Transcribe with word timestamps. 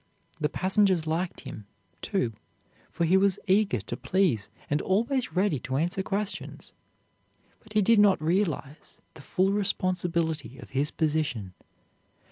The 0.39 0.49
passengers 0.49 1.05
liked 1.05 1.41
him, 1.41 1.67
too, 2.01 2.33
for 2.89 3.05
he 3.05 3.17
was 3.17 3.37
eager 3.45 3.79
to 3.81 3.95
please 3.95 4.49
and 4.67 4.81
always 4.81 5.33
ready 5.35 5.59
to 5.59 5.75
answer 5.77 6.01
questions. 6.01 6.73
But 7.59 7.73
he 7.73 7.83
did 7.83 7.99
not 7.99 8.19
realize 8.19 8.99
the 9.13 9.21
full 9.21 9.51
responsibility 9.51 10.57
of 10.57 10.71
his 10.71 10.89
position. 10.89 11.53